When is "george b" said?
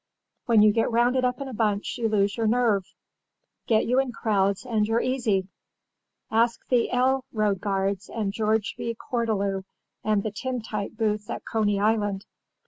8.33-8.95